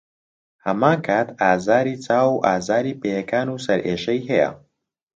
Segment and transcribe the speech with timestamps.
[0.65, 4.51] هەمانکات ئازاری چاو و ئازاری پێیەکان و سەرئێشەی هەیە.